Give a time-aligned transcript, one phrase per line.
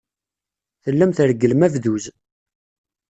[0.83, 2.05] Tellam tregglem abduz.